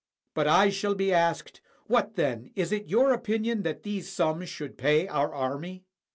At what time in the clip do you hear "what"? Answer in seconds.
1.85-2.15